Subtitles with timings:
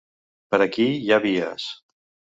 [0.53, 1.71] Per aquí hi ha vies.